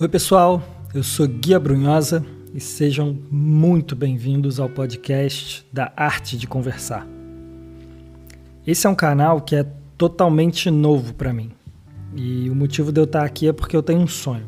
[0.00, 0.62] Oi, pessoal,
[0.94, 2.24] eu sou Guia Brunhosa
[2.54, 7.04] e sejam muito bem-vindos ao podcast da Arte de Conversar.
[8.64, 11.50] Esse é um canal que é totalmente novo para mim
[12.14, 14.46] e o motivo de eu estar aqui é porque eu tenho um sonho: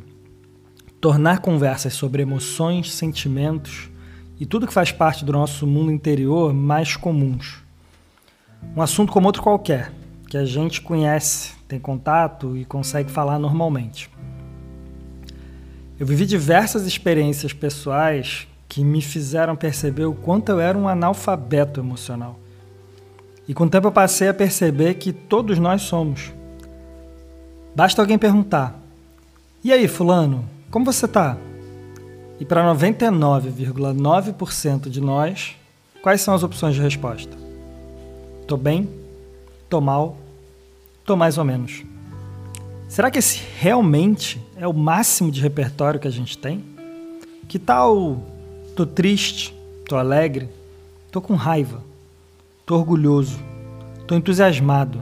[1.01, 3.91] tornar conversas sobre emoções, sentimentos
[4.39, 7.61] e tudo que faz parte do nosso mundo interior mais comuns.
[8.77, 9.91] Um assunto como outro qualquer,
[10.29, 14.09] que a gente conhece, tem contato e consegue falar normalmente.
[16.01, 21.79] Eu vivi diversas experiências pessoais que me fizeram perceber o quanto eu era um analfabeto
[21.79, 22.41] emocional.
[23.47, 26.33] E com o tempo eu passei a perceber que todos nós somos.
[27.77, 28.81] Basta alguém perguntar:
[29.63, 31.37] E aí, Fulano, como você tá?
[32.41, 35.55] E para 99,9% de nós,
[36.03, 37.37] quais são as opções de resposta?
[38.47, 38.89] Tô bem?
[39.69, 40.17] Tô mal?
[41.05, 41.85] Tô mais ou menos.
[42.91, 46.65] Será que esse realmente é o máximo de repertório que a gente tem?
[47.47, 48.21] Que tal
[48.75, 49.55] tô triste,
[49.89, 50.49] tô alegre,
[51.09, 51.85] tô com raiva,
[52.67, 53.39] tô orgulhoso,
[54.09, 55.01] tô entusiasmado,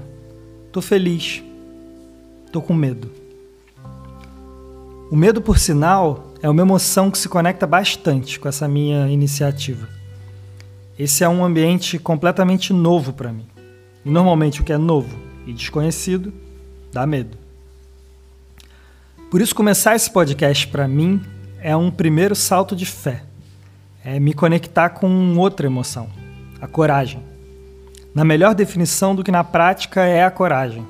[0.70, 1.42] tô feliz,
[2.52, 3.10] tô com medo?
[5.10, 9.88] O medo, por sinal, é uma emoção que se conecta bastante com essa minha iniciativa.
[10.98, 13.46] Esse é um ambiente completamente novo para mim.
[14.04, 16.30] E normalmente o que é novo e desconhecido
[16.92, 17.47] dá medo.
[19.30, 21.20] Por isso, começar esse podcast para mim
[21.60, 23.24] é um primeiro salto de fé.
[24.02, 26.08] É me conectar com outra emoção,
[26.62, 27.22] a coragem.
[28.14, 30.86] Na melhor definição do que na prática é a coragem.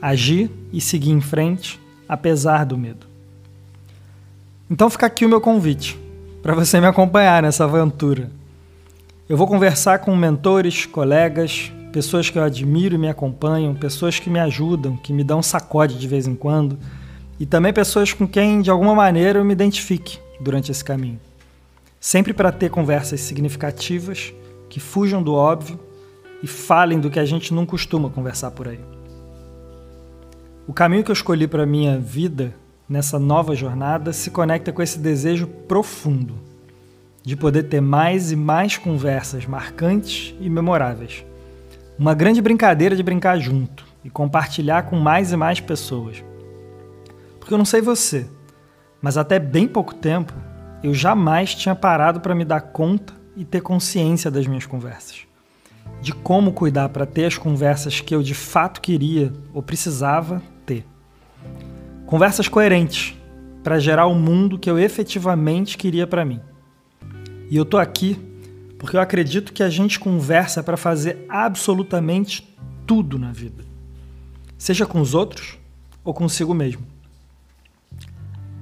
[0.00, 3.08] Agir e seguir em frente, apesar do medo.
[4.70, 5.98] Então fica aqui o meu convite
[6.40, 8.30] para você me acompanhar nessa aventura.
[9.28, 14.30] Eu vou conversar com mentores, colegas, pessoas que eu admiro e me acompanham, pessoas que
[14.30, 16.78] me ajudam, que me dão sacode de vez em quando
[17.38, 21.20] e também pessoas com quem de alguma maneira eu me identifique durante esse caminho.
[22.00, 24.32] Sempre para ter conversas significativas
[24.68, 25.78] que fujam do óbvio
[26.42, 28.80] e falem do que a gente não costuma conversar por aí.
[30.66, 32.54] O caminho que eu escolhi para minha vida
[32.88, 36.34] nessa nova jornada se conecta com esse desejo profundo
[37.22, 41.24] de poder ter mais e mais conversas marcantes e memoráveis.
[41.98, 46.22] Uma grande brincadeira de brincar junto e compartilhar com mais e mais pessoas.
[47.48, 48.28] Porque eu não sei você,
[49.00, 50.34] mas até bem pouco tempo
[50.82, 55.20] eu jamais tinha parado para me dar conta e ter consciência das minhas conversas.
[56.02, 60.84] De como cuidar para ter as conversas que eu de fato queria ou precisava ter.
[62.04, 63.16] Conversas coerentes
[63.64, 66.42] para gerar o mundo que eu efetivamente queria para mim.
[67.48, 68.18] E eu tô aqui
[68.78, 72.54] porque eu acredito que a gente conversa para fazer absolutamente
[72.86, 73.64] tudo na vida.
[74.58, 75.56] Seja com os outros
[76.04, 76.97] ou consigo mesmo.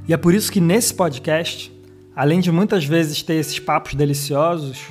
[0.09, 1.73] E é por isso que nesse podcast,
[2.15, 4.85] além de muitas vezes ter esses papos deliciosos,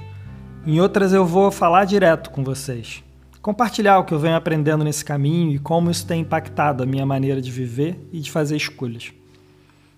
[0.67, 3.01] em outras eu vou falar direto com vocês.
[3.41, 7.05] Compartilhar o que eu venho aprendendo nesse caminho e como isso tem impactado a minha
[7.05, 9.13] maneira de viver e de fazer escolhas.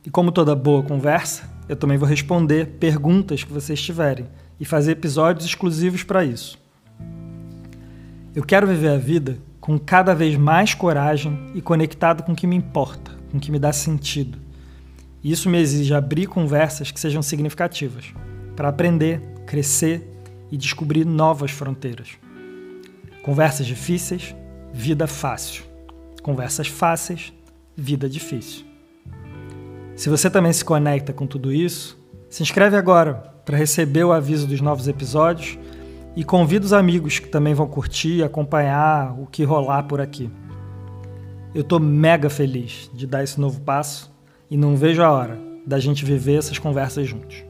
[0.05, 4.28] E como toda boa conversa, eu também vou responder perguntas que vocês tiverem
[4.59, 6.59] e fazer episódios exclusivos para isso.
[8.35, 12.45] Eu quero viver a vida com cada vez mais coragem e conectado com o que
[12.45, 14.47] me importa, com o que me dá sentido
[15.23, 18.13] isso me exige abrir conversas que sejam significativas,
[18.55, 20.07] para aprender, crescer
[20.51, 22.09] e descobrir novas fronteiras.
[23.23, 24.35] Conversas difíceis,
[24.72, 25.63] vida fácil.
[26.22, 27.33] Conversas fáceis,
[27.75, 28.66] vida difícil.
[29.95, 31.97] Se você também se conecta com tudo isso,
[32.29, 35.57] se inscreve agora para receber o aviso dos novos episódios
[36.16, 40.29] e convida os amigos que também vão curtir e acompanhar o que rolar por aqui.
[41.53, 44.11] Eu estou mega feliz de dar esse novo passo
[44.50, 47.47] e não vejo a hora da gente viver essas conversas juntos.